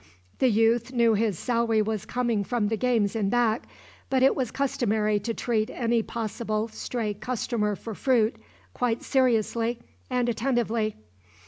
[0.39, 3.67] The youth knew his salary was coming from the games in back
[4.09, 8.35] but it was customary to treat any possible stray customer for fruit
[8.73, 9.77] quite seriously
[10.09, 10.95] and attentively.